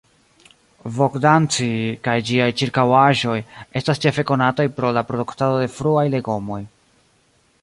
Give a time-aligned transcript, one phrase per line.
[0.95, 1.67] Bogdanci
[2.07, 3.37] kaj ĝiaj ĉirkaŭaĵoj
[3.83, 6.63] estas ĉefe konataj pro la produktado de fruaj legomoj.